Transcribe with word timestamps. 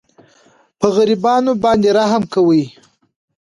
په 0.79 0.87
غریبانو 0.95 1.51
باندې 1.63 1.89
رحم 1.97 2.23
کوئ. 2.33 2.63